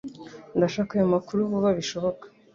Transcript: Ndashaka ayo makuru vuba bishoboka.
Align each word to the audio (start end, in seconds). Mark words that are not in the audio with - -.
Ndashaka 0.57 0.91
ayo 0.93 1.07
makuru 1.15 1.39
vuba 1.51 1.69
bishoboka. 1.77 2.25